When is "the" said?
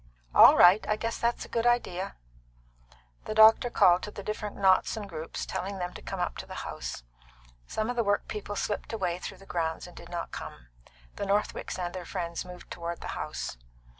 3.25-3.35, 4.09-4.23, 6.47-6.55, 7.95-8.03, 9.37-9.45, 11.17-11.25, 13.01-13.09